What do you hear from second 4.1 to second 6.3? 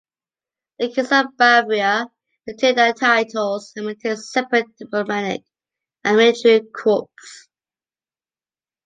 separate diplomatic and